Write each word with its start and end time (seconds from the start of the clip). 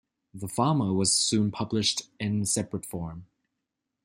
The 0.33 0.47
"Fama" 0.47 0.91
was 0.93 1.13
soon 1.13 1.51
published 1.51 2.07
in 2.19 2.43
separate 2.47 2.87
form. 2.87 3.27